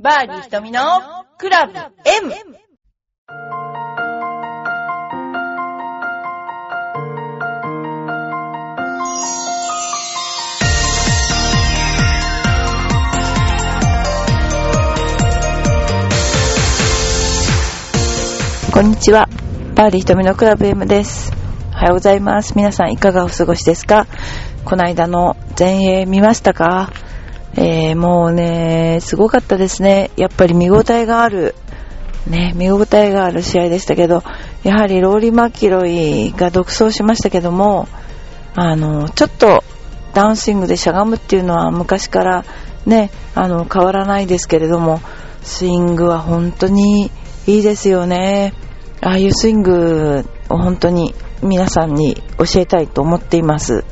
[0.00, 0.80] バーディー瞳の
[1.38, 1.90] クラブ M!
[18.72, 19.28] こんにちは。
[19.74, 21.32] バーディー瞳のクラブ M です。
[21.72, 22.52] おはようございます。
[22.54, 24.06] 皆さんいかがお過ごしですか？
[24.64, 26.92] この間の前衛見ましたか？
[27.54, 30.10] えー、もうね、すごかったですね。
[30.16, 31.54] やっぱり見応えがある、
[32.26, 34.22] ね、見応えがある試合でしたけど、
[34.62, 37.88] やはりローリー・マキロイが独走しましたけども、
[38.54, 39.64] あの、ちょっと
[40.14, 42.44] ダウンスイングでしゃがむっていうのは昔から
[42.86, 45.00] ね、あの、変わらないですけれども、
[45.42, 47.10] スイングは本当に
[47.46, 48.52] いいですよね。
[49.00, 53.84] ああいうスイングを本当に皆さんに教えたいと思っています。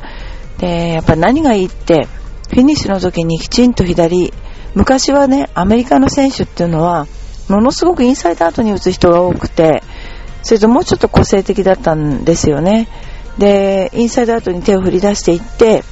[0.58, 2.08] で、やっぱ何がいいって、
[2.56, 4.32] フィニッシュの時にきちんと左、
[4.74, 7.06] 昔はね、アメリカの選手っていうのは、
[7.50, 9.82] ものすごくインサイドアウトに打つ人が多くて、
[10.42, 12.88] それともうちょっと個性的だったんですよね。
[13.36, 15.84] で、インサイドアウトに手を振り出していって、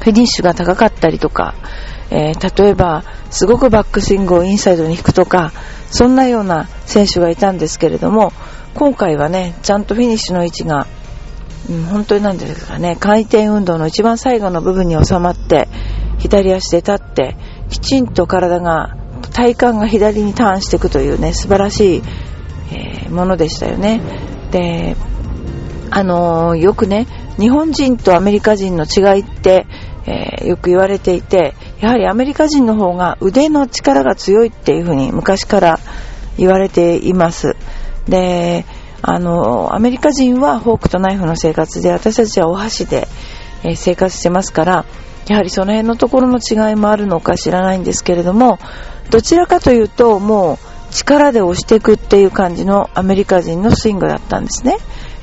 [0.00, 1.54] フィニッシュが高かったりとか、
[2.08, 5.52] えー例えば、すごくバックスイングをインサイドに引くとか、
[5.90, 8.32] そんなような選手がいたんですけれども、
[8.74, 10.86] 今回はね、ちゃんとフィニッシュの位置が、
[11.90, 15.68] 本当になんですかね、回転運動の一番最後の部分に収まって、
[16.18, 17.36] 左足で立って、
[17.68, 18.96] きちんと体が、
[19.32, 22.02] 体幹が左にターンしていくというね、素晴らしい、
[22.72, 24.00] えーものでしたよね。
[24.50, 24.96] で、
[25.90, 27.06] あのーよくね、
[27.38, 29.66] 日本人とアメリカ人の違いって、
[30.06, 35.78] えーよく言われていて、やはりアメリカ人の方が腕の力が強いっていうふうに昔から
[36.36, 37.56] 言われています。
[38.08, 38.64] で、
[39.02, 43.08] あの、アメリカ人はフォークとナイフの生活で、私たちはお箸で、
[43.64, 44.84] え生活してますから、
[45.28, 48.58] やはりその辺のところの違いもあるのか知らないんですけれども、
[49.10, 50.58] どちらかというと、も
[50.90, 54.78] う力で押していくっていう感じのアメリカ人のスイングだったんですね。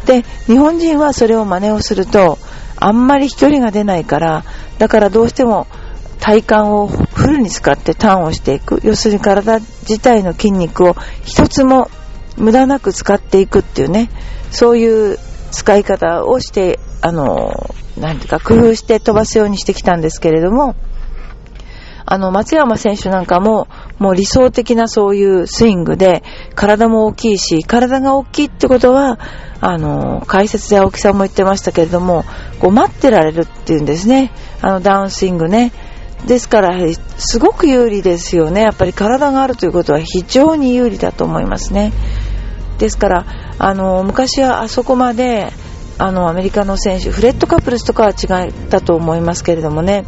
[0.06, 2.38] で、日本人はそれを真似をすると、
[2.78, 4.44] あんまり飛距離が出ないから、
[4.78, 5.68] だからどうしても
[6.20, 8.80] 体幹をフルに使ってターンをしていく。
[8.84, 11.90] 要するに体自体の筋肉を一つも
[12.40, 14.10] 無駄なく使っていくっていうね、
[14.52, 15.18] そういう
[15.52, 20.76] 使い方をして、あの、なんていうか工夫して飛ばすようにしてきたんですけれども、
[22.12, 23.68] あの、松山選手なんかも、
[24.00, 26.24] もう理想的なそういうスイングで、
[26.56, 29.20] 体も大きいし、体が大きいってことは、
[29.62, 32.26] あの、解説で青木さんも言ってましたけれども、
[32.60, 34.32] こう待ってられるっていうんですね。
[34.62, 35.72] あの、ダウンスイングね。
[36.26, 36.76] ですから、
[37.18, 38.62] すごく有利ですよね。
[38.62, 41.94] やっぱり体があるということは非常に有利だと思いますね。
[42.80, 43.26] ですから、
[43.60, 45.52] あの、昔はあそこまで、
[45.98, 50.06] あの、アメリカの選手、フレッドカプルスとかは違ったと思いますけれどもね、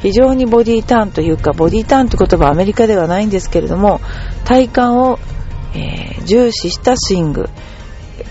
[0.00, 4.00] 非常にボディターンというか、ボディターンって言葉はアメリカではないんですけれども、
[4.44, 5.18] 体幹を、
[5.74, 7.48] えー重視したスイング、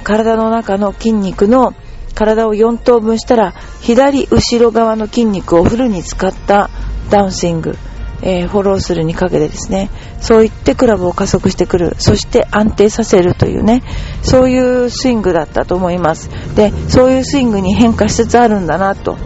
[0.04, 1.74] 体の中の筋肉の
[2.14, 6.70] 体を4等分したら、左後ろ側の筋肉をフルに使った
[7.10, 7.76] ダウンスイング、
[8.22, 9.90] えーフォローするにかけてですね、
[10.20, 13.84] そう言ってクラブを加速してくる、そして安定させるというね、
[14.22, 16.30] そういうスイングだったと思います。
[16.56, 19.18] で、そういうスイングに変化しつつあるんだな、と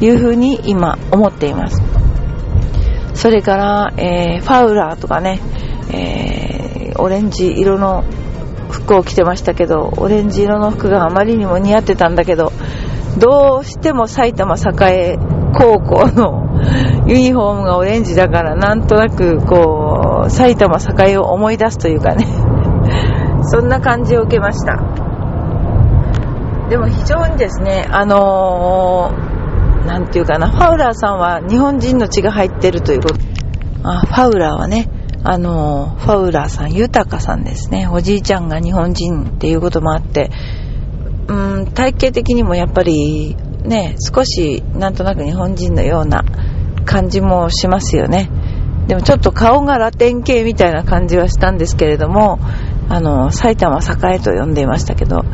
[0.00, 1.82] いうふうに今思っています。
[3.14, 5.40] それから、えーファウラーとかね、
[5.92, 8.04] えーオレンジ色の
[8.70, 12.52] 服を着てましたけど、オレンジ色の服があまりにも似合ってたんだけど、
[13.18, 15.18] どうしても埼玉栄
[15.52, 16.50] 高校の
[17.06, 22.26] ユニフォームがオレンジだから、なんとなくこう、埼玉栄を思い出すというかね、
[23.42, 24.78] そんな感じを受けました。
[26.68, 29.30] でも非常にですね、あのー
[30.10, 33.14] ていうかな、ファウラーさんは日本人の血が入ってるということ。
[33.82, 34.88] あ、ファウラーはね、
[35.24, 37.88] あのーファウラーさん、豊さんですね。
[37.90, 40.30] おじいちゃんが日本人っていうこともあって、
[41.28, 43.36] うん、体型的にもやっぱり
[43.70, 46.22] ね、少しなんとなく日本人のような
[46.84, 48.28] 感じもしますよね。
[48.88, 52.38] でもちょっと顔がラテン系みたいな感じはしたんですけれども、
[52.88, 55.24] あの、埼玉栄と呼んでいましたけど、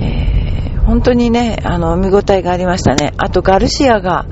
[0.00, 0.42] えー
[0.84, 3.12] 本当にね、あの、見応えがありましたね。
[3.16, 4.26] あとガルシアが、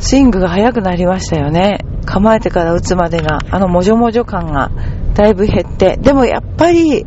[0.00, 1.78] スイングが速くなりましたよね。
[2.04, 4.70] 構えてから打つまでが、あのもじょもじょ感が
[5.14, 7.06] だいぶ減って、でもやっぱり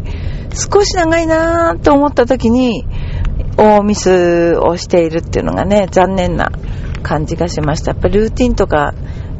[0.53, 2.87] 少し長いなと思った時に、
[3.57, 6.51] 大ミスをしているっていうのがね、残念な
[7.03, 7.91] 感じがしました。
[7.91, 8.93] やっぱりルーティンとか、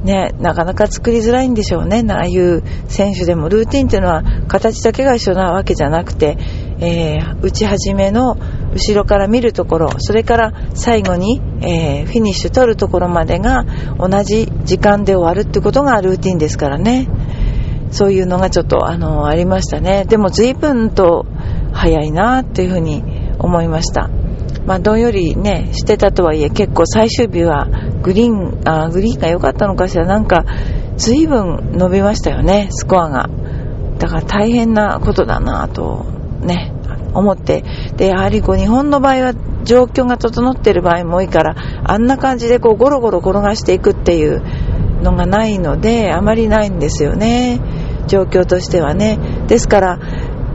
[0.04, 2.04] ね、なかなか作りづらいんでしょうね。
[2.10, 3.50] ああいう選手でも。
[3.50, 6.38] ルーティンっていうのは形だけが一緒なわけじゃなくて、
[6.80, 8.36] えー打ち始めの
[8.74, 13.66] 後ろから見るところ、それから最後に、えーフィニッシュ取るところまでが
[14.00, 17.08] 同じ時間で終わるってことがルーティンですからね。
[17.92, 21.26] そういうのがちょっとあのありましたねでも随分と
[21.72, 23.02] 早いなっていうふうに
[23.40, 24.10] 思いました
[24.68, 27.70] まあ、どんよりね、してたとはいえ、結構最終日は
[28.04, 30.44] グリーン、あグリーンが良かったのかしら、なんか、
[30.98, 33.30] 随分伸びましたよね、スコアが。
[33.98, 36.06] だから大変なことだなと、
[36.42, 36.74] ね、
[37.14, 37.64] 思って。
[37.96, 41.56] で、やはりこう、日本の場合は状況が整ってる場合も多いから、
[41.86, 44.42] あんな感じでこう、ゴロゴロ転がしていくっていう
[45.02, 47.62] のがないので、あまりないんですよね。
[48.08, 49.18] 状況としてはね。
[49.48, 50.00] ですから、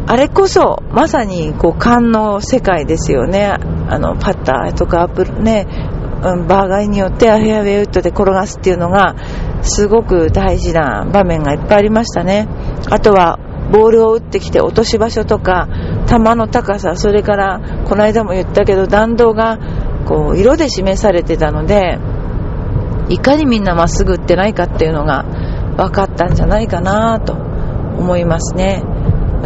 [0.07, 3.55] あれこそ、まさに、こう、勘の世界ですよね。
[3.89, 5.67] あの、パッターとかアップルね、
[6.23, 9.17] バーガーによってフェアウェイウッドで転がすっていうのが、
[9.63, 12.49] すごく大事な場面がいっぱいありましたね。
[12.91, 13.39] あとは、
[13.73, 15.69] ボールを打ってきて落とし場所とか、
[16.09, 19.59] 球の高さ、それから、この間も言ったけど、弾道が、
[20.07, 21.99] こう、色で示されてたので、
[23.09, 25.25] いかにみんなまっすぐ打ってないかっていうのが
[25.77, 28.83] 分かったんじゃないかなと思いますね。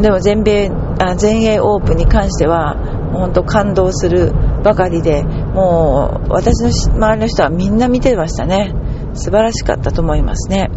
[0.01, 2.77] でも全米、あ全英オープンに関しては、
[3.13, 4.33] 本当感動する
[4.63, 8.75] ばかりで、もう私の周りの人はみんな見てましたね。
[9.15, 10.71] 素晴らしかったと思いますね。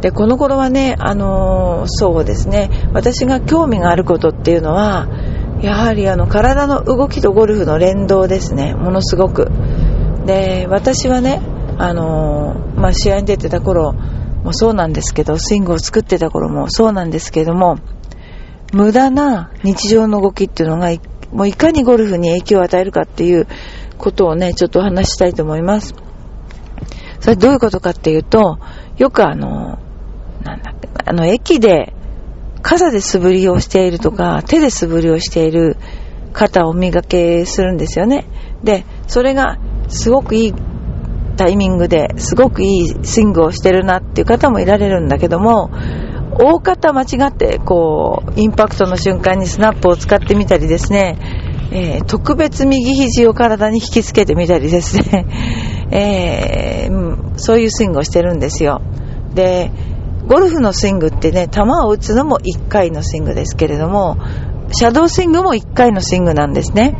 [0.00, 5.08] で、この頃はね、あの、そうですね、私が興味があることっていうのは、
[5.60, 9.50] やはりあの体の動きとゴルフの連動ですね、ものすごく。
[10.26, 11.40] で、私はね、
[11.78, 13.92] あの、まあ、試合に出てた頃
[14.44, 17.76] もそうなんですけど、スイングを作ってた頃もそうなんですけども、
[18.74, 20.90] 無駄な日常の動きっていうのが、
[21.32, 23.46] もういかにゴルフに影響を与えるかっていう
[23.98, 25.94] ことをね、ちょっとお話したいと思います。
[27.20, 28.58] それどういうことかっていうと、
[28.98, 29.78] よくあの、
[30.42, 31.94] なんだっけ、あの、駅で
[32.62, 35.76] 傘で素振りをしているとか、手で素振りをしている
[36.32, 38.26] 方を磨けするんですよね。
[38.64, 40.54] で、それがすごくいい
[41.36, 45.70] タイミングですごくいいスイングをしてるなっていう方もいられるんだけども、
[46.38, 51.18] 大方間違ってこうインパクトの瞬間にスナップを使ってみたりですね、
[51.70, 55.26] えー、特別右肘を体に引きつけてみたりですね、
[55.90, 58.80] えー、そういうスイングをしてるんですよ。
[59.34, 59.70] で
[60.26, 64.16] ゴルフのスイングってね球を打つのも1回のスイングですけれども
[64.72, 66.96] シャドースイングも1回のスイングなんですね。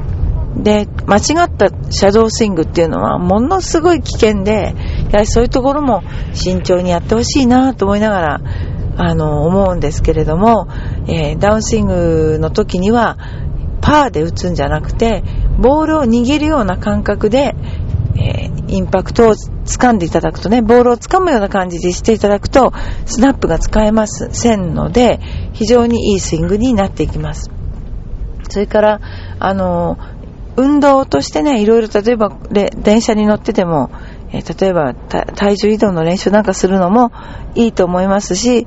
[0.56, 4.75] で間違ったシャドースイングっていうのはものすごい危険で
[5.10, 6.02] やはりそういうところも
[6.32, 8.40] 慎重にやってほしいなと思いながら
[8.96, 10.69] あの、思うんですけれども、
[11.06, 13.19] えー、ダウンスイングの時には、
[13.81, 15.23] パーで打つんじゃなくて、
[15.58, 17.55] ボールを握るような感覚で、
[18.17, 22.73] えー、インパクトを掴んでいただくとね、ボールを掴むような感じでしていただくと、
[23.06, 25.20] スナップが使えませんので、
[25.52, 27.50] 非常にいいスイングになっていきます。
[28.49, 29.00] それから、
[29.38, 29.99] あの、
[30.56, 33.90] 運動としてね、いろいろ例えば電車に乗ってても、
[34.34, 37.12] えー、例えば体重移動の練習なんかするのも
[37.54, 38.66] いいと思いますし、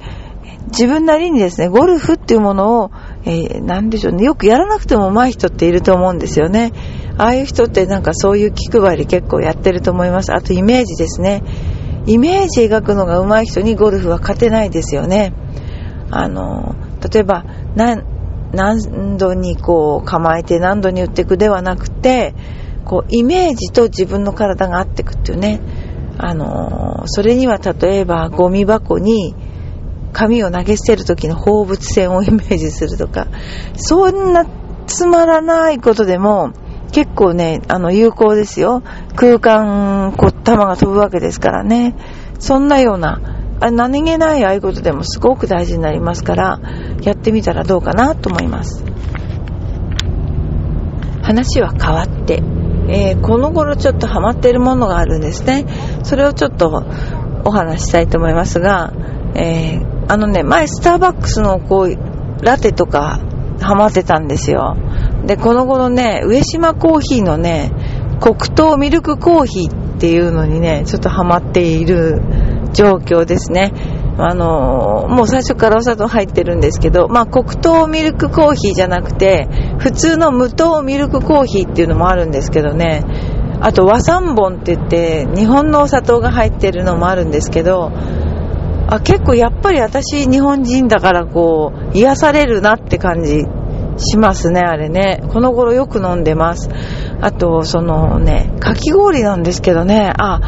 [0.68, 2.92] 自分なりにですね、ゴルフっていうものを、
[3.26, 6.72] えー、なんでしょうね、よくやらなくても上手い人っていると思うんですよね。
[7.18, 10.34] ああいう人ってなんかそういう気配り結構やってると思います。
[10.34, 11.44] あとイメージですね。
[12.06, 15.34] イメージ描くのが上手い人にゴルフは勝てないですよね。
[16.10, 16.76] あの、
[17.12, 17.44] 例えば、
[17.76, 18.04] 何、
[18.54, 22.34] 何度にこう構えて何度に打っていくではなくて、
[22.88, 25.60] こう、イメージと自分の体が合ってくっていうね。
[26.18, 29.36] あの、それには例えばゴミ箱に
[30.14, 33.28] 紙を投げ捨てる時の放物線をイメージするとか、
[33.76, 34.46] そんな
[34.88, 36.54] つまらないことでも
[36.94, 38.82] 結構ね、あの、有効ですよ。
[39.16, 41.94] 空間、こう、弾が飛ぶわけですからね。
[42.40, 43.20] そんなような、
[43.60, 46.60] あ何気ないああいうことでもすごく大事になりますから、
[47.02, 48.86] やってみたらどうかなと思います。
[51.22, 52.42] 話は変わって、
[52.90, 55.66] えー、この頃ちょっとハマっているものがあるんですね。
[56.04, 56.84] それをちょっと
[57.44, 58.94] お話ししたいと思いますが、
[59.36, 63.20] えー、あのね、前スターバックスのこう、ラテとか
[63.62, 64.78] ハマってたんですよ。
[65.26, 67.72] で、この頃ね、上島コーヒーのね、
[68.20, 72.22] 黒糖ミルクコーヒーっていうのにね、ちょっとハマっている
[72.74, 73.74] 状況ですね。
[74.20, 79.48] あのもう最初からお砂糖入ってるんですけど、まあ、黒糖ミルクコーヒーじゃなくて、
[79.78, 83.04] 普通の無糖ミルクコーヒーっていうのもあるんですけどね、
[83.62, 87.92] あと和三本って言って、日本のお砂糖が入ってるのもあるんですけど、
[88.90, 93.46] あ結構やっぱり私日本人だからこう、癒されるなって感じ
[93.98, 95.24] しますね、あれね。
[95.30, 96.70] この頃よく飲んでます。
[97.22, 100.40] あと、そのね、かき氷なんですけどね、あ、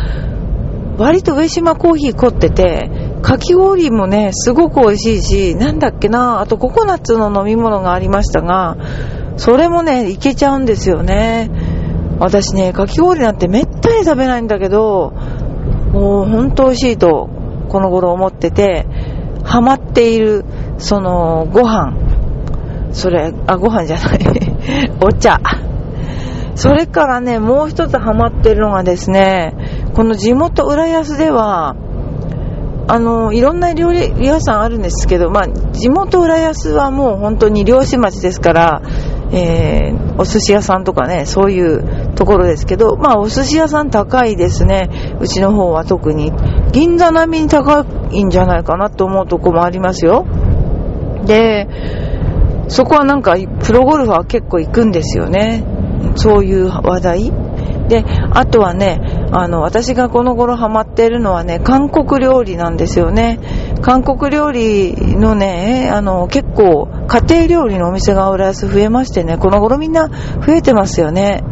[1.00, 2.92] 割と上島コーヒー凝ってて、
[3.22, 8.76] かき氷もね、すごく美味しいし、なんだっけな、あとココナッツの飲み物がありましたが、
[9.38, 11.50] それもね、いけちゃうんですよね。
[12.20, 15.14] 私ね、かき氷なんてめったに食べないんだけど、
[15.94, 17.30] もうほんと美味しいと、
[17.70, 18.86] この頃思ってて、
[19.46, 20.44] ハマっている、
[20.80, 21.94] その、ご飯。
[22.92, 24.20] それ、あ、ご飯じゃない。
[25.02, 25.40] お茶。
[26.56, 29.54] それからね、もう一つハマってるのがですね、
[29.94, 31.76] この地元浦安では、
[32.88, 38.82] あの、いろんな料理屋さんあるんですけど、まあ、地元浦安はもう本当に漁師町ですから、
[39.32, 44.90] えー、お寿司屋さんとかね、そういうところですけど、まあ、お寿司屋さん高いですね。
[45.22, 46.32] うちの方は特に。
[46.72, 50.26] 銀座並みに高いんじゃないかなと思うとこもありますよ。
[51.26, 51.68] で、
[52.70, 55.64] そこはなんか、プロゴルファー結構行くんですよね。
[56.16, 57.32] そういう話題。
[57.88, 63.40] で、あとはね、あの、私がこの頃ハマっているのはね、韓国料理なんですよね。
[63.82, 71.44] 韓国料理のね、あの、結構、家庭料理のお店が浦安増えましてね、この頃みんな増えてますよね。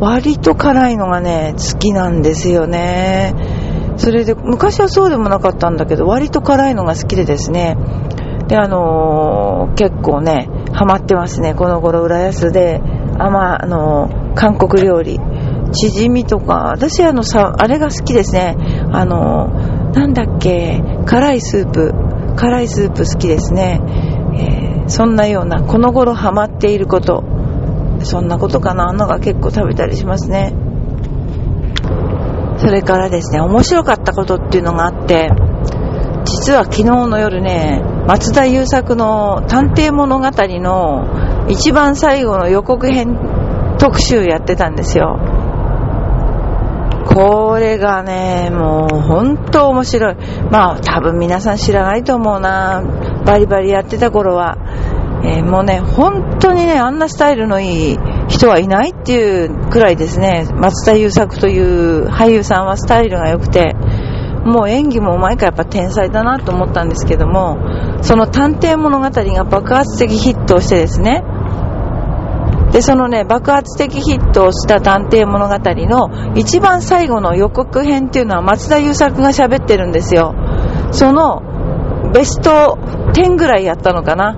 [0.00, 3.34] 割と辛いのがね、好きなんですよね。
[3.96, 7.76] それで、昔はそうでもなかったんだけど、割と辛いのが好きでですね、
[8.48, 12.80] で、あのー、結構ね、ハマってますね、この頃浦安で、
[13.18, 15.20] あまあ、のー、韓国料理。
[15.72, 18.56] チヂミとか、私あのさ、あれが好きですね。
[18.92, 19.48] あの、
[19.94, 21.92] なんだっけ、辛いスープ。
[22.36, 23.80] 辛いスープ好きですね。
[24.34, 27.24] えー、そんなような、この頃ハマっていること。
[28.04, 30.54] そんなことかなのが結構食べたりしますね。
[32.58, 35.30] それからですね、面白かったことっていうのがあって、
[36.24, 43.16] 実は昨日の夜ね、松田優作の探偵物語の一番最後の予告編
[43.78, 45.18] 特集やってたんですよ。
[47.14, 50.16] これがね、もう本当面白い。
[50.50, 52.82] まあ多分皆さん知らないと思うな。
[53.24, 54.56] バリバリやってた頃は。
[55.24, 63.76] えー、もうね、本当にね、あんなスタイルのいい人はいないっていうくらいですね、松田優作という俳優さんはスタイルが良くて、
[64.44, 67.58] もう演技もうまいからやっぱ天才だなと思ったんですけども、
[68.02, 71.22] その探偵物語が爆発的ヒットをしてですね、
[72.72, 80.34] で、そのね、爆発的ヒットをした探偵物語の一番最後の予告編っていうのは松田優作が喋ってるんですよ。
[80.90, 81.42] その
[82.12, 82.78] ベスト
[83.12, 84.32] 10ぐらいやったのかな。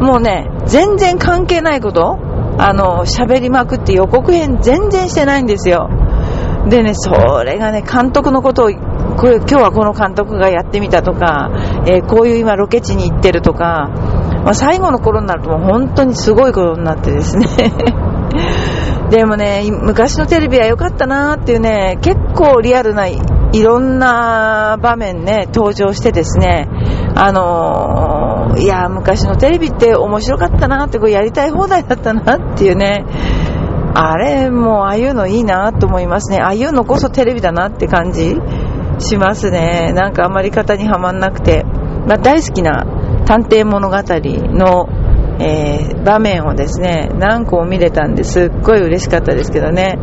[0.00, 2.18] もうね、全然関係ないこと
[2.58, 5.88] あの、喋りまくって予告編全然してないんですよ。
[6.68, 8.70] でね、それがね、監督のことを、
[9.16, 11.50] これ今日はこの監督がやってみたとか、
[11.86, 13.90] えー、こういう今ロケ地に行ってるとか、
[14.46, 17.46] まあ、最後の頃になるともう本当にすごいことになってですね
[19.10, 23.18] でもね、昔のテレビは良かったなーっていうね、結構リアルない
[23.60, 26.68] ろんな場面ね、登場してですね、
[27.16, 33.04] あのー、いや、昔のテレビって面白かったなって、こうやりたい放題だったなっていうね、
[33.94, 36.38] あれ、もうああいうのいいなと思いますね。
[36.40, 38.36] ああいうのこそテレビだなって感じ
[38.98, 39.92] しますね。
[39.94, 41.64] なんかあんまり型にはまんなくて。
[42.06, 42.86] まあ、大好きな
[43.26, 44.88] 探偵物語の、
[45.40, 49.98] えー、場面をですね、何個も見れたんですっごい嬉しかったですけどね。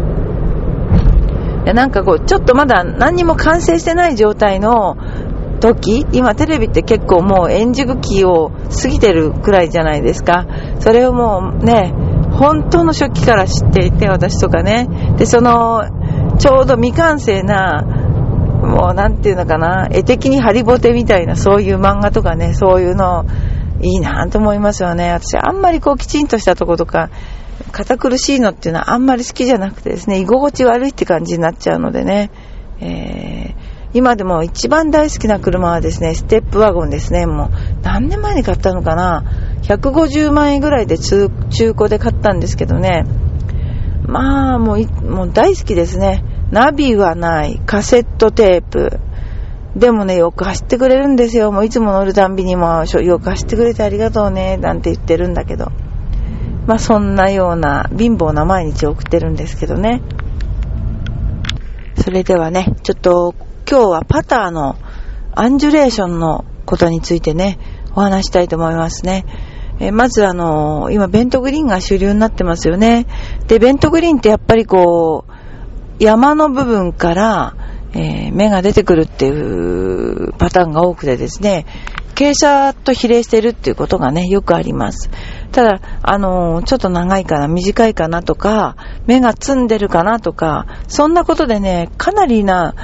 [1.74, 4.98] なんかこう、ちょっとまだ何にも完成してない状態の
[5.62, 8.52] 時、今テレビって結構もう円熟期を
[8.82, 10.46] 過ぎてるくらいじゃないですか。
[10.80, 11.94] それをもうね、
[12.34, 14.90] 本当の初期から知っていて、私とかね。
[15.18, 15.84] で、その、
[16.38, 18.03] ちょうど未完成な
[18.66, 23.26] もうなんていうのかな、絵的にハリボテみたいなそういう漫画とかね、そういうの
[23.82, 25.12] いいなと思いますよね。
[25.12, 27.10] 私あんまりこうきちんとしたとことか、
[27.72, 32.32] 堅苦しいのっていうのはあんまり好きじゃなくてですね、居心地悪いって感じになっちゃうのでね、
[32.80, 37.26] えー、今でも一番大好きな車はですね、ステップワゴンですね。
[37.26, 37.50] もう
[37.84, 39.24] 何年前に買ったのかな
[39.64, 43.04] ?150 万円ぐらいで中古で買ったんですけどね。
[44.06, 46.24] まあ、もう、もう大好きですね。
[46.54, 49.00] ナビはない、カセットテープ。
[49.76, 51.52] でもね、よく走ってくれるんですよ。
[51.52, 55.72] もういつも乗るたんびにも、よく走ってくれてありがとうね、なんて言ってるんだけど。
[56.68, 60.04] まあそんなような貧乏な毎日を送ってるんですけどね。
[61.96, 63.34] それではね、ちょっと
[63.68, 64.76] 今日はパターの
[65.34, 67.58] アンジュレーションのことについてね、
[67.96, 69.26] お話したいと思いますね。
[69.80, 73.08] えまずあの、今ベントグリーンが主流になってますよね。
[73.48, 75.43] で、ベントグリーンってやっぱりこう、
[76.00, 77.56] 山の部分から、
[77.94, 81.66] えー、芽が出てくるっていうパターンが多くてですね、
[82.16, 85.10] 傾斜と比例してるっていうことがね、よくあります。
[85.52, 92.76] ただ、あのー、ちょっと長いかな、短いかなとか、芽が積んでるかなとか、そんなことでね、かなりな、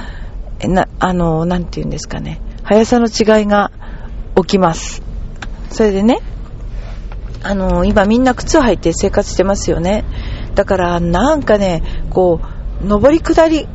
[0.62, 3.72] な、あのー、なんて言うんですかね、速さの違いが
[4.36, 5.02] 起きます。
[5.70, 6.18] それでね、
[7.42, 10.04] あのー、今みんな靴履いて生活してますよね。
[10.54, 12.46] だから、なんかね、こう、
[12.86, 13.66] 上り下りっ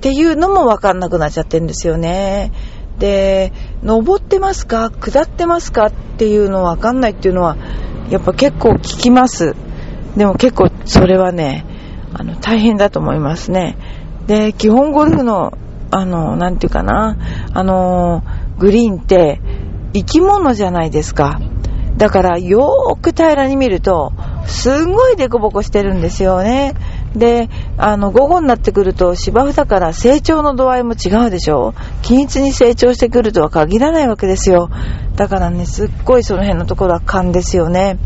[0.00, 2.52] ていうのもわかんなくなっちゃってるんですよね。
[2.98, 3.52] で、
[3.82, 4.90] 登ってますか？
[4.90, 7.56] 下ってますかっていうのわかんないっていうのは、
[8.10, 9.54] やっぱ結構聞きます。
[10.16, 11.64] でも結構それはね、
[12.12, 13.76] あの、大変だと思いますね。
[14.26, 15.52] で、基本ゴルフの、
[15.90, 17.16] あの、なんていうかな、
[17.52, 18.22] あの、
[18.58, 19.40] グリーンって
[19.92, 21.40] 生き物じゃないですか。
[21.96, 24.12] だからよーく平らに見ると、
[24.46, 26.74] すんごいデコボコしてるんですよね。
[27.14, 34.70] で、あの、午後になってくると芝生だから成長の度合いも違うでしょ均一に成長してくるとは限らないわけですよ。
[35.16, 37.98] だからね、すっごいその辺のところは勘ですよね。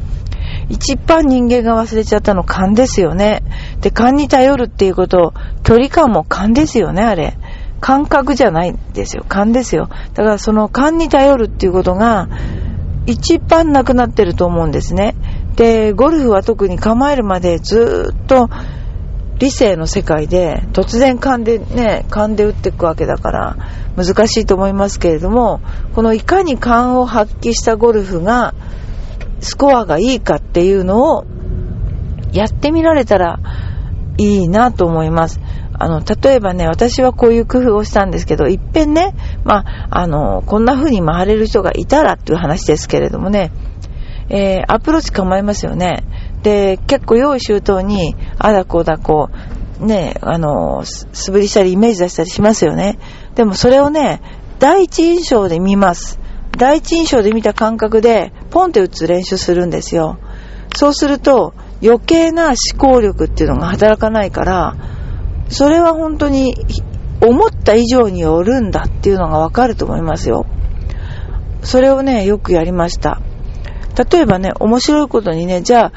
[0.69, 3.43] 一番人間が忘れちゃったの勘ですよね。
[3.81, 7.37] で、勘に頼るっていうこと、距離感も勘ですよね、あれ。
[7.81, 9.25] 感覚じゃないんですよ。
[9.29, 9.89] 勘ですよ。
[10.15, 12.29] だからその勘に頼るっていうことが、
[13.07, 15.17] 一番なくなってると思うんですね。
[15.57, 18.49] で、ゴルフは特に構えるまでずっと
[19.43, 23.57] 理性の世界で突然勘でね、勘で打っていくわけだから
[23.97, 25.61] 難しいと思いますけれども、
[25.97, 28.55] このいかに勘を発揮したゴルフが
[29.41, 31.25] スコアがいいかっていうのを
[32.33, 33.41] やってみられたら
[34.17, 35.41] いいなと思います。
[35.77, 43.51] あの、例えばね、私はこういう工夫をしたんですけど、いっぺんね、まあ、あの、こんな風に回れる人がいたらっていう話ですけれどもね、
[44.29, 46.05] えー、アプローチ構えますよね。
[46.43, 49.31] で、結構用意周到に、あだこうだこ
[49.81, 52.99] う、ね、あの、素振りしたりイメージ出したりしますよね。
[53.35, 54.21] でもそれをね、
[54.59, 56.21] 第一印象で見ます。
[56.57, 60.19] 第一印象で見た感覚で、ポンって打つ練習するんですよ。
[60.77, 64.77] そうすると、余計な思考力っていうのが働かないから、
[65.49, 66.55] それは本当に
[67.21, 70.47] 思った以上によるんだっていうのがわかると思いますよ。
[71.63, 73.21] それをね、よくやりました。
[74.11, 75.93] 例えばね、面白いことにね、じゃあ、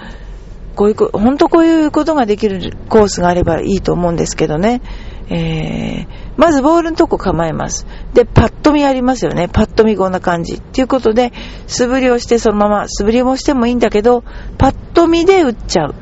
[0.76, 4.82] こういう、本当こういうことができるコースがあればいいと思うんですけどね。
[5.28, 7.88] えー、まずボールのとこ構えます。
[8.14, 9.48] で、パッと見ありますよね。
[9.48, 10.56] パッと見こんな感じ。
[10.56, 11.34] っていうことで、
[11.66, 14.24] 素振りをしてそのまま、素振りもしてもいいんだけど、
[14.58, 15.96] パッと見で打っちゃう。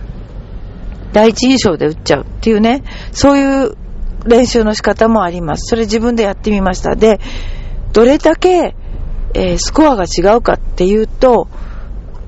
[1.13, 3.77] 第一印象で打っちゃうっていうね、そういう
[4.25, 5.69] 練習の仕方もあります。
[5.69, 6.95] それ自分でやってみました。
[6.95, 7.19] で、
[7.93, 8.75] どれだけ、
[9.35, 11.47] えー、スコアが違うかっていうと、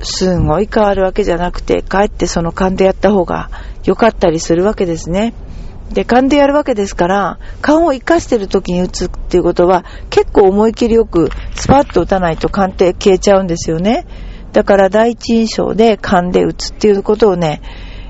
[0.02, 3.50] すんごい変わるわけじゃなくて、かえってその勘でやった方が
[3.84, 5.34] 良かったりするわけですね。
[5.92, 14.06] で、勘でやるわけですから、勘を活かしてる時に打つっていうことは、結構思い切りよくスパッと打たないと勘って消えちゃうんですよね。
[14.52, 17.62] だから第一印象で勘で打つっていうことをね、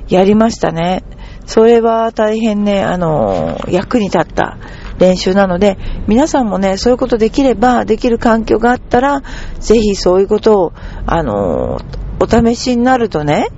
[0.08, 1.04] やりましたね。
[1.46, 4.58] それは大変ね、あの、役に立った
[5.00, 5.78] 練習なので、
[6.08, 9.22] 皆さんもね、そういうことできれば、できる環境があったら、
[9.60, 10.74] ぜひそういうことを、
[11.06, 11.80] あの、
[12.20, 13.50] お試しになるとね、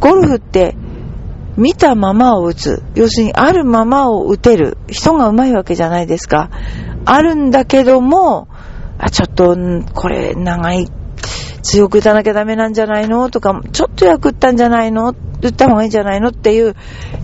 [0.00, 0.76] ゴルフって
[1.56, 2.82] 見たままを打つ。
[2.94, 6.50] 要するに、あるままを打てる人が上手いわけじゃないですか。
[7.04, 8.48] あるんだけども、
[8.98, 9.56] あ、ちょっと、
[9.94, 10.88] これ、長い、
[11.62, 13.30] 強く打たなきゃダメなんじゃないの？
[13.30, 15.14] とか、ちょっと役打ったんじゃないの？
[15.42, 16.76] 打った方がいいんじゃないのっていう、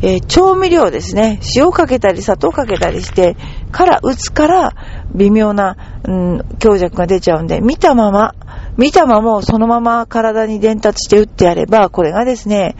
[0.03, 1.41] えー、調味料ですね。
[1.57, 3.37] 塩かけたり砂糖かけたりして、
[3.71, 4.73] から打つから、
[5.15, 8.35] 微妙な、うん、強弱が出ちゃうんで、見たまま、
[8.77, 12.77] 見たままそのまま体に伝達して打ってやれば、これがですね、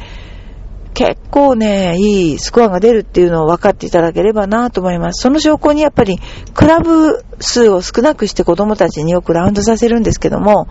[0.94, 5.22] 結構ね、いいスコアが出るっていうのを分かっていただければなと思います。
[5.22, 6.18] その証拠にやっぱり、
[6.55, 10.66] クラブ数を少なくして子供たちによくラウンドさせるんですけども、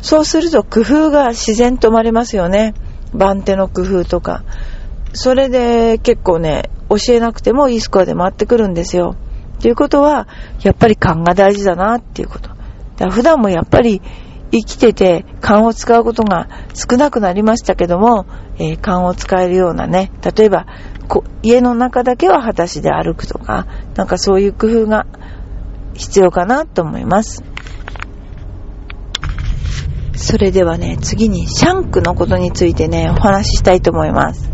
[0.00, 2.74] そうすると工夫が自然と生まれますよね。
[3.14, 4.44] 番手の工夫とか。
[5.12, 9.16] それで結構ね、教えなくてもいいスコアで回ってくるんですよ。
[9.60, 10.28] ということは、
[10.62, 12.48] やっぱり勘が大事だなっていうこと。
[12.48, 14.02] だから普段もやっぱり
[14.50, 18.26] 生きてて勘を使うことが少なくなりましたけども、
[18.58, 20.66] えー、勘を使えるようなね、例えば
[21.42, 25.06] 家の中だけは裸足で歩くとか、なんかそういう工夫が
[25.94, 27.42] 必要かなと思います。
[30.18, 34.50] それではね、次にシャンクのことについてね、お話ししたいと思います。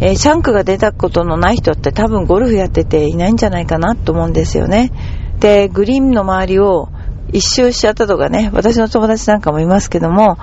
[0.00, 4.92] えー、シャンクが出たことのない人って多分ゴルフやってていないんじゃないかなと思うんですよね。
[5.40, 6.88] で、グリーンの周りを
[7.32, 10.38] 一周しちゃったとかね、私の友達なんかもいますけども、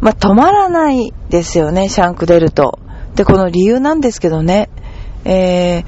[0.00, 2.78] まあ、止まらないですよね、シャンク出ると。
[3.14, 4.68] で、この理由なんですけどね、
[5.24, 5.84] えー、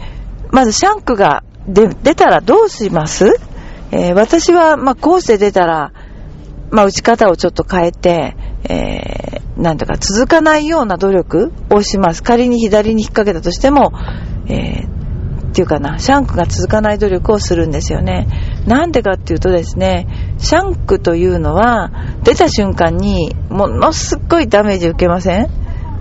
[0.50, 3.26] まずシャンクが出たらどうします？
[3.90, 5.92] えー、私は、まあ、コースで出たら、
[6.72, 12.22] まあ、打ち方をちょっと変えて、えー、なんとか続かないような努力をします。
[12.22, 13.92] 仮に左に引っ掛けたとしても、
[14.48, 18.26] えー、っていうかな、シャンクが続かない努力をするんですよね。
[18.66, 20.06] なんでかっていうとですね、
[20.38, 21.90] シャンクというのは、
[22.24, 25.50] 出た瞬間に、ものすっごいダメージ受けません？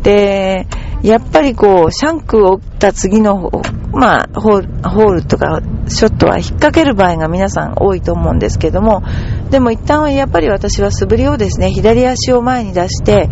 [0.03, 0.67] で、
[1.03, 3.51] やっぱりこう、シャンクを打った次の
[3.93, 9.03] まあ、ホール、とか、ショットは引っ掛ける場合が皆さん多いと思うんですけども、
[9.49, 13.29] でも一旦はやっぱり私は素振りをですね、左足を前に出して、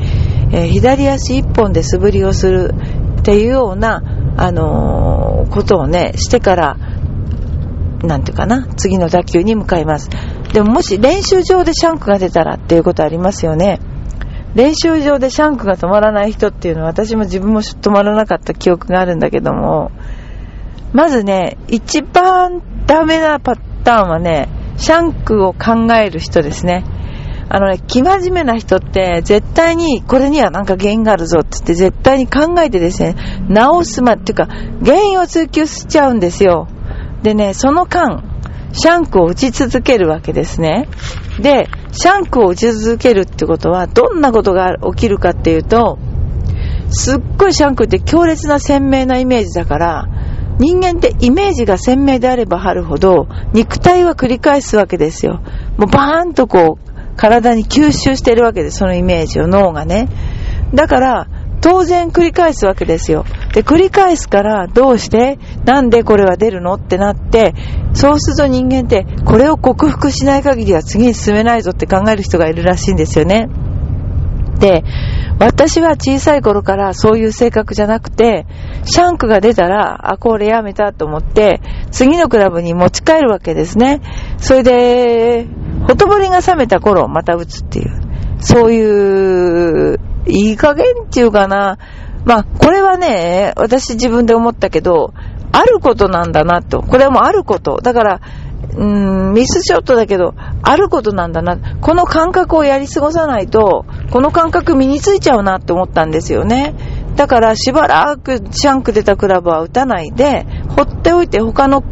[0.51, 2.73] えー、左足一本で素振りをする
[3.19, 4.03] っていうような、
[4.37, 6.77] あのー、ことをね、してから、
[8.03, 10.09] なんていうかな、次の打球に向かいます。
[10.53, 13.79] でももし練習場でシャンクが出たらっていうことありますよね。
[14.55, 19.91] 練習場でシャンクが止まらない人っていうのは私も自分も止まらなかった記憶があるんだけども、
[20.93, 26.83] まずね、一番ダメなパターンはね、シャンクを考える人ですね。
[27.51, 33.15] あのね、生真面目な人って絶対にこれにはなんか原因があるぞって言って絶対に考えてですね、
[33.49, 34.47] 直すまっていうか
[34.85, 36.67] 原因を追求しちゃうんですよ。
[37.23, 38.23] でね、その間、
[38.71, 40.87] シャンクを打ち続けるわけですね。
[41.41, 45.97] で、シャンクを打ち続けるってことはどんなことが起きるかっていうと、
[46.91, 50.07] すっごいシャンクって強烈な鮮明なイメージだから、
[50.59, 55.41] 人間ってイメージが鮮明であればあるほど、肉体は繰り返すわけですよ。
[55.77, 60.09] もうバーンとこう、体に吸収してるわけです、そのイメージを、脳がね。
[60.73, 61.27] だから、
[61.61, 63.25] 当然繰り返すわけですよ。
[63.53, 67.53] で、繰り返すからどうしてなんでこれは出るのってなって、
[67.93, 73.49] そうすると人間ってこれを克服しない限りは次に進めないぞって考える人がいるらしいんですよね。
[74.59, 74.83] で、
[75.39, 78.45] 私は小さい頃からそういう性格じゃなくて、
[78.83, 84.01] シャンクが出たら、あ、これやめたと思って、次のクラブに持ち帰るわけですね。
[84.37, 85.47] それで、
[85.87, 88.01] ほとぼりが冷めた頃、また打つっていう。
[88.39, 91.77] そういう、いい加減っていうかな。
[92.25, 95.13] まあ、これはね、私自分で思ったけど、
[95.53, 96.81] あることなんだなと。
[96.81, 97.79] これはもうあること。
[97.81, 98.21] だから、
[98.75, 101.57] うん、ミスショットだけど、あることなんだな。
[101.81, 106.75] この感覚をやり過ごさないと、この感覚身についちゃうなって思ったんですよね。
[107.15, 110.45] だからしばらくシャンク出たクラブは打たないで、
[110.75, 111.83] 放っておいて他の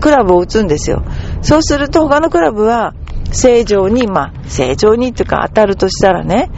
[0.00, 1.02] クラブを打つんですよ。
[1.40, 2.94] そうすると他のクラブは
[3.32, 6.50] 正常に、まあ、正常にっていうか当たるとしたらね、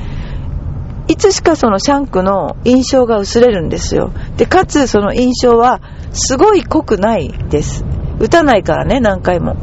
[1.09, 4.13] いつしかそのシャンクの印象が薄れるんですよ。
[4.37, 5.81] で、かつその印象は
[6.13, 7.85] すごい濃くないです。
[8.19, 9.57] 打たないからね、何回も。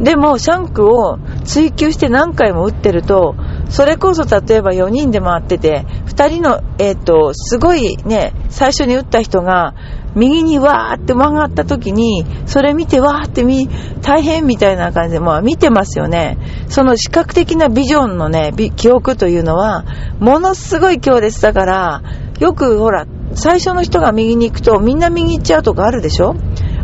[0.00, 3.34] でも、シャンクを追求して何回も打ってると、
[3.70, 9.74] それこそ例えば4人で回ってて、2人の、えっ、ー、と、すごいね、最初に打った人が、
[10.14, 13.68] 右にわーって曲がった時に、それ見てわーってみ、
[14.02, 16.38] 大変みたいな感じで、まあ見てますよね。
[16.68, 19.84] その視覚的なビジョンのね、記憶というのは、
[20.18, 22.02] ものすごい強烈だから、
[22.38, 26.34] よくほら、最初の人が右に行くとみんな右行っちゃうとかあるでしょ？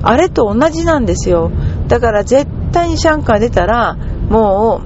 [0.02, 1.50] あれと同じなんですよ。
[1.88, 3.96] だから絶対にシャンクが出たら、
[4.28, 4.82] も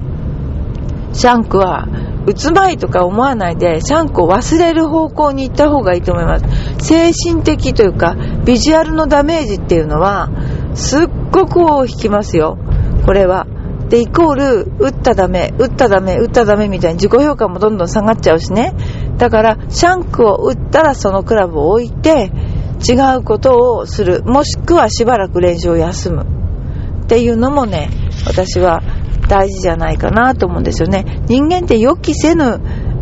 [1.13, 1.87] う、シャンクは
[2.27, 6.45] 打つまいとか思わないで、シャンクを忘れる方向に行った方がいいと思います。
[6.79, 10.29] 精神的というか、ビジュアルのダメージっていうのは、
[10.73, 12.57] すっごく尾を引きますよ。
[13.05, 13.47] これは。
[13.89, 18.73] で、イコール、打ったダメ、打ったダメ、打ったダメみたいに自己評価もどんどん下がっちゃうしね。
[19.17, 22.31] だから、シャンクを打ったらそのクラブを置いて、
[22.79, 24.23] 違うことをする。
[24.23, 26.25] もしくはしばらく練習を休む。
[27.03, 27.89] っていうのもね、
[28.25, 28.81] 私は
[29.27, 31.21] 大事じゃないかなと思うんですよね。
[31.27, 32.59] 人間って予期せぬ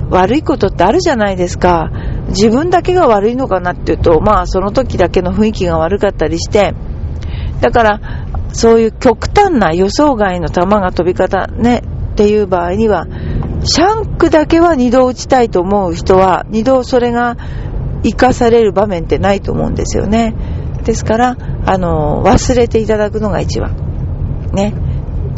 [0.10, 1.92] 悪いことってあるじゃないですか。
[2.30, 6.74] 自分だけが悪いのかなっていうと、まあその時だけの雰囲気が悪かったりして、
[7.62, 8.02] だから
[8.54, 11.84] そういう極端な予想外の球が飛び方ね
[12.14, 13.08] っていう場合には、
[13.64, 17.38] シャンクだけは2度打ちたいと思う人は、2度それが
[18.06, 20.36] 生かされる場面ってないと思うんですよね。
[20.84, 23.76] ですから、あの、忘れていただくのが一番。
[24.54, 24.74] ね。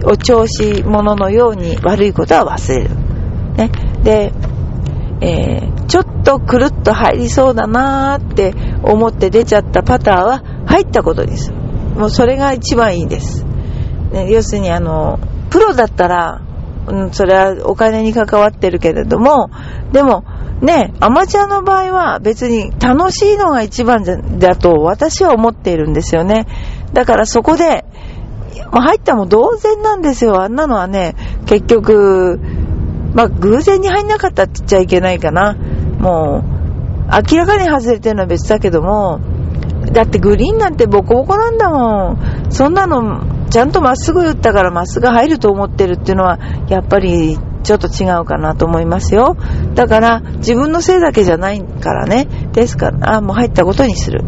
[0.03, 2.89] お調子者のように悪いことは忘れる。
[3.55, 3.71] ね。
[4.03, 4.33] で、
[5.21, 8.53] えー、ちょっとくるっと入りそうだなーって
[8.83, 11.51] 思って出ちゃったパターは入ったことにす。
[11.95, 13.45] もうそれが一番いいです。
[14.11, 16.41] ね、要するにあの、プロだったら、
[16.87, 19.49] うん、それはお金に関わってるけれども、
[19.91, 20.25] でも、
[20.61, 24.03] ね、アマチュアの場合は別に楽しいのが一番
[24.39, 26.47] だと私は思っているんですよね。
[26.93, 27.85] だからそこで、
[28.71, 30.41] ま、入ったも同然なんですよ。
[30.41, 31.15] あんなのはね、
[31.45, 32.39] 結局、
[33.13, 35.55] まあ、偶然に入んなかったって言っちゃいけないかな。
[35.99, 36.57] もう、
[37.31, 39.19] 明らかに外れてるのは別だけども、
[39.91, 42.17] だってグリーンなんてボコボコなんだもん。
[42.49, 49.35] そんなの、ちゃんとまっすぐ打ったからまっすぐ入ると思ってるっていうのは、やっぱりちょっと違うかなと思いますよ。
[49.75, 52.27] だから、自分のせいだけじゃないからね。
[52.53, 54.23] ですから、あ、もう入ったことにする。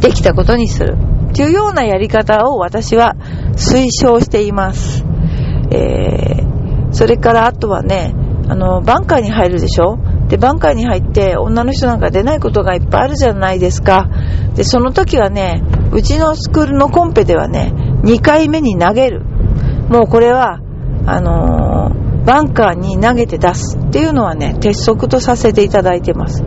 [0.00, 0.96] できたことにする。
[1.34, 3.14] というようなやり方を私は
[3.52, 5.04] 推奨しています。
[5.70, 8.12] えー、それからあとはね、
[8.48, 9.98] あの、バンカーに入るでしょ？
[10.28, 14.08] で、バンカーに入って女の人なんか出ないことがいっぱいあるじゃないですか。
[14.56, 15.62] で、その時はね、
[15.92, 19.22] うちのスクールのコンペではね、2回目に投げる。
[19.88, 20.60] もうこれは、
[21.06, 26.42] あのー、バンカーに投げて出すっていうのはね、鉄則とさせていただいてます。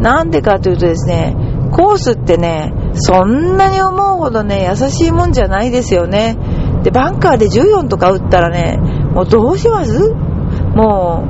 [0.00, 1.36] なんでかというとですね、
[1.72, 6.36] コースってね、そんなに思うほどね、優しいもんじゃないですよね。
[6.82, 8.78] で、バンカーで14とか打ったらね、
[9.12, 10.14] もうどうします？
[10.74, 11.24] も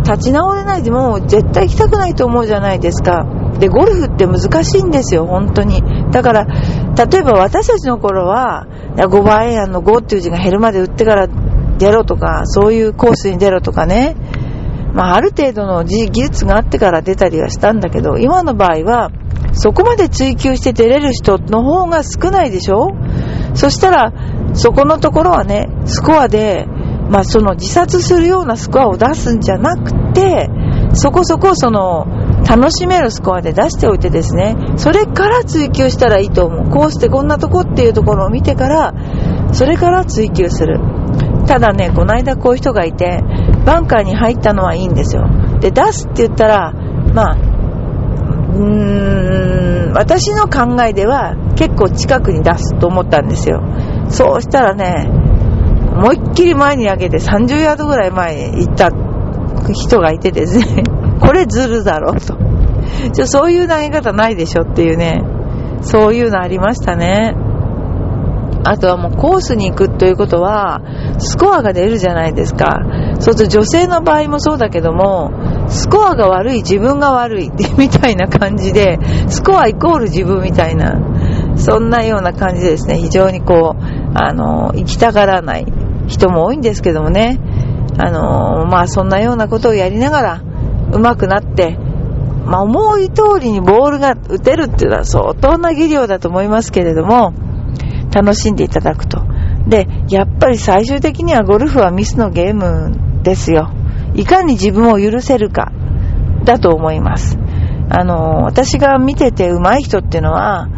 [0.00, 3.26] う、立ち直れないでもう絶対行きたくないと思うじゃないですか。
[3.58, 5.82] で、ゴルフって難しいんですよ、本当に。
[6.12, 11.28] だから、例えば私たちの頃は、5番アイアンの5っていう字が減るまで打ってから
[11.78, 14.16] 出ろとか、そういうコースに出ろとかね。
[14.94, 19.10] まあ、ある程度の技術があってから出たりはしたんだけど、今の場合は、
[19.52, 22.90] そこまで追求して出れる人の方が少ないでしょ？
[23.54, 24.12] そしたら、
[24.54, 26.66] そこのところはね、スコアで、
[27.10, 30.50] まあ、その自殺するようなスコアを出すんじゃなくて、
[30.92, 32.06] そこそこその、
[32.48, 36.70] 楽しめるスコアで出しておいてですね、それから追求したらいいと思う。
[36.70, 38.94] こうしてこんなとこっていうところを見てから、
[39.52, 40.80] それから追求する。
[41.48, 43.22] ただね、この間こういう人がいて、
[43.64, 45.26] バンカーに入ったのはいいんですよ。
[45.60, 46.72] で、出すって言ったら、
[47.14, 47.36] まあ、
[48.52, 53.62] うーん、私の考えでは結構近くに出すと思ったんですよ。
[54.10, 55.08] そうしたらね、
[55.96, 58.90] 思いっきり前に上げて30ヤードぐらい前に行った
[59.72, 60.82] 人がいてですね、
[61.20, 62.36] これずるだろと。
[63.12, 65.22] じゃそういう投げ方ないでしょっていうね、
[65.80, 67.34] そういうのありましたね。
[68.70, 70.82] あとはもうコースに行くということは、
[71.18, 72.80] スコアが出るじゃないですか。
[73.18, 75.32] そうすると女性の場合もそうだけども、
[75.68, 81.00] スコアが悪い自分が悪いみたいな感じで、スコアイコール自分みたいな、
[81.56, 83.82] そんなような感じですね、非常にこう、
[84.14, 85.66] あの、行きたがらない
[86.06, 87.40] 人も多いんですけどもね、
[87.96, 90.42] あの、まあそんなようなことをやりながら、
[90.92, 91.78] 上手くなって、
[92.44, 97.32] まあ思い通りにボールが打てるっていうのは相当な技量だと思いますけれども、
[98.12, 99.22] 楽しんでいただくと。
[99.66, 103.70] で、やっぱり最終的にはゴルフはミスのゲームですよ。
[104.14, 105.72] いかに自分を許せるか、
[106.44, 107.38] だと思います。
[107.90, 110.68] あの、私が見てて上手い人っていうのは、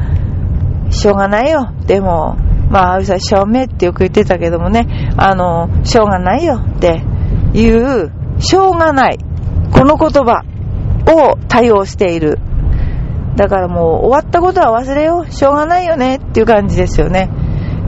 [0.91, 1.73] しょうがないよ。
[1.87, 2.37] でも、
[2.71, 7.03] まあ、あるさん、証明ってよく言ってたけどもね、あの、しょうがないよって
[7.55, 9.19] いう、しょうがない。
[9.73, 10.43] この言葉
[11.07, 12.39] を対応している。
[13.37, 15.33] だからもう終わったことは忘れよう。
[15.33, 17.31] しょうがないよねっていう感じですよね。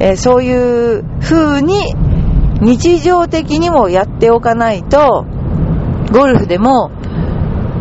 [0.00, 1.94] えー、そういう風に
[2.61, 5.26] 日常的にもやっておかないと、
[6.12, 6.90] ゴルフでも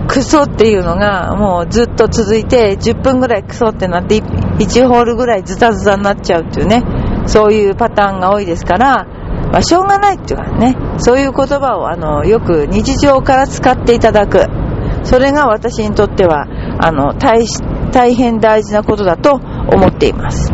[0.07, 6.83] クソっていうのがもうずっと続いて10分ぐらいクソってなって1ホールぐらいズタズタになっちゃうっていうね、
[7.27, 9.05] そういうパターンが多いですから、
[9.51, 14.60] まあ、しょうがないっていうかね、そういう言葉をあのよく日常から使っていただく。
[15.03, 16.45] それが私にとっては、
[16.79, 17.45] あの、大、
[17.91, 20.51] 大変大事なことだと思っています。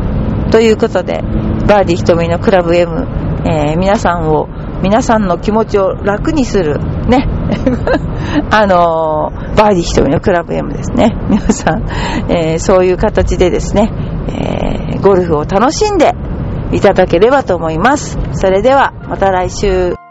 [0.52, 1.22] ということで、
[1.68, 3.08] バーディー瞳のクラブ M、
[3.46, 4.48] えー、皆さんを、
[4.82, 7.28] 皆さんの気持ちを楽にする、ね。
[8.52, 11.16] あのー、バーディー瞳のクラブ M ですね。
[11.30, 11.86] 皆さん、
[12.30, 13.92] えー、そういう形でですね、
[14.30, 16.14] えゴルフを楽しんで
[16.72, 18.18] いただければと思います。
[18.34, 20.07] それでは、また来週。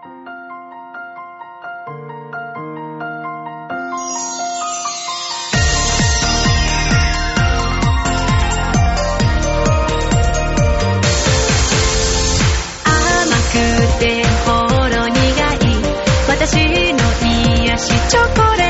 [17.79, 18.66] 子チョコレート